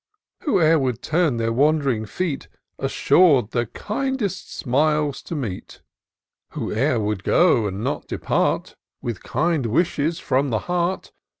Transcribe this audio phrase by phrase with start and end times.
[0.47, 2.47] Whoe'er would turn their wandering feet,
[2.79, 5.83] Assur'd the kindest smiles to meet;
[6.53, 11.11] Whoe'er would go and not depart But with kind wishes from the heart.